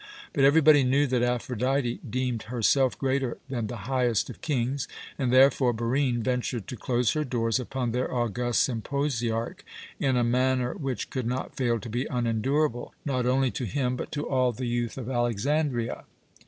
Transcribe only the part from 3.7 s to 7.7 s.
highest of kings, and therefore Barine ventured to close her doors